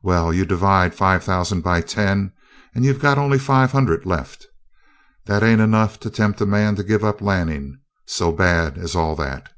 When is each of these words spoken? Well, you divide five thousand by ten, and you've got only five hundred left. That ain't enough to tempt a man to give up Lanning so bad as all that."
Well, 0.00 0.32
you 0.32 0.44
divide 0.46 0.94
five 0.94 1.24
thousand 1.24 1.62
by 1.62 1.80
ten, 1.80 2.30
and 2.72 2.84
you've 2.84 3.00
got 3.00 3.18
only 3.18 3.36
five 3.36 3.72
hundred 3.72 4.06
left. 4.06 4.46
That 5.26 5.42
ain't 5.42 5.60
enough 5.60 5.98
to 6.06 6.08
tempt 6.08 6.40
a 6.40 6.46
man 6.46 6.76
to 6.76 6.84
give 6.84 7.02
up 7.02 7.20
Lanning 7.20 7.80
so 8.06 8.30
bad 8.30 8.78
as 8.78 8.94
all 8.94 9.16
that." 9.16 9.48